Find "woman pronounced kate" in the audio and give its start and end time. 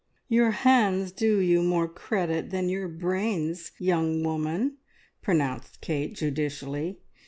4.23-6.15